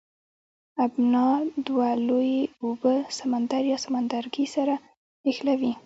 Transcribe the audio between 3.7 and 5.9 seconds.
یا سمندرګی سره نښلوي.